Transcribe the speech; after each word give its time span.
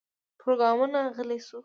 پروګرامر 0.39 0.89
غلی 1.15 1.39
شو 1.47 1.57